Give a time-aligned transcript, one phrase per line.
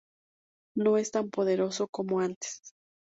[0.75, 2.73] No es tan poderoso como antes.